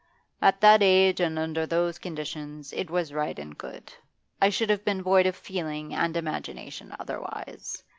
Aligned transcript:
'At 0.41 0.61
that 0.61 0.81
age 0.81 1.19
and 1.19 1.37
under 1.37 1.67
those 1.67 1.99
conditions 1.99 2.73
it 2.73 2.89
was 2.89 3.13
right 3.13 3.37
and 3.37 3.55
good. 3.55 3.93
I 4.41 4.49
should 4.49 4.71
have 4.71 4.83
been 4.83 5.03
void 5.03 5.27
of 5.27 5.35
feeling 5.35 5.93
and 5.93 6.17
imagination 6.17 6.95
otherwise. 6.99 7.83